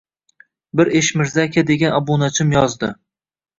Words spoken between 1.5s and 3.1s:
degan obunachim yozdi: